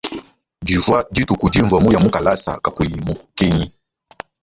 Divwa 0.65 0.97
dituku 1.15 1.45
dinvwa 1.53 1.77
muya 1.83 1.99
mukalasa 2.03 2.51
kakuyi 2.63 2.95
mukenyi. 3.05 3.67